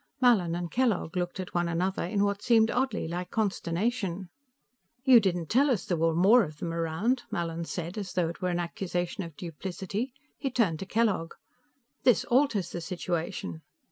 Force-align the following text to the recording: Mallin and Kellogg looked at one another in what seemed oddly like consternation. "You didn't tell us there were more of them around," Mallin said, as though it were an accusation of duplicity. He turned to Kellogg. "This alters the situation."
Mallin 0.19 0.55
and 0.55 0.71
Kellogg 0.71 1.15
looked 1.15 1.39
at 1.39 1.53
one 1.53 1.67
another 1.69 2.03
in 2.03 2.23
what 2.23 2.41
seemed 2.41 2.71
oddly 2.71 3.07
like 3.07 3.29
consternation. 3.29 4.29
"You 5.03 5.19
didn't 5.19 5.45
tell 5.45 5.69
us 5.69 5.85
there 5.85 5.95
were 5.95 6.15
more 6.15 6.41
of 6.41 6.57
them 6.57 6.73
around," 6.73 7.21
Mallin 7.29 7.65
said, 7.65 7.99
as 7.99 8.11
though 8.13 8.27
it 8.29 8.41
were 8.41 8.49
an 8.49 8.59
accusation 8.59 9.23
of 9.23 9.37
duplicity. 9.37 10.11
He 10.39 10.49
turned 10.49 10.79
to 10.79 10.87
Kellogg. 10.87 11.33
"This 12.03 12.25
alters 12.25 12.71
the 12.71 12.81
situation." 12.81 13.61